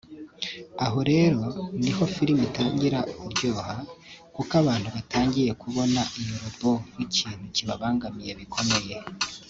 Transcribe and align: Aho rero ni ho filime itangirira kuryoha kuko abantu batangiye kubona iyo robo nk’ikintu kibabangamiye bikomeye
Aho 0.85 0.99
rero 1.11 1.41
ni 1.81 1.89
ho 1.95 2.03
filime 2.13 2.43
itangirira 2.49 2.99
kuryoha 3.17 3.73
kuko 4.35 4.51
abantu 4.61 4.87
batangiye 4.95 5.51
kubona 5.61 6.01
iyo 6.19 6.35
robo 6.43 6.71
nk’ikintu 6.91 7.45
kibabangamiye 7.55 8.31
bikomeye 8.41 8.95